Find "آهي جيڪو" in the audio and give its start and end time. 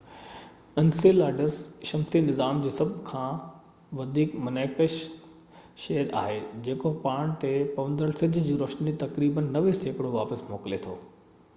6.23-6.93